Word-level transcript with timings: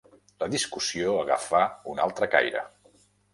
La 0.43 0.45
discussió 0.53 1.11
agafà 1.25 1.61
un 1.93 2.03
altre 2.07 2.29
caire. 2.37 2.65